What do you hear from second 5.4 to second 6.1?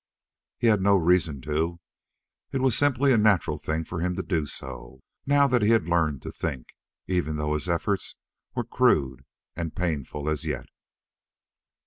that he had